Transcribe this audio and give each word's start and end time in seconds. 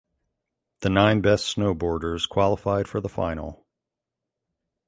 The 0.79 0.89
nine 0.89 1.21
best 1.21 1.55
snowboarders 1.55 2.27
qualified 2.27 2.87
for 2.87 2.99
the 3.01 3.07
final. 3.07 3.67